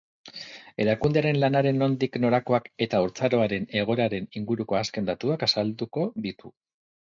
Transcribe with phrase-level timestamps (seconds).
[0.85, 6.57] Erakundearen lanaren nondik norakoak eta haurtzaroaren egoeraren inguruko azken datuak azalduko ditu.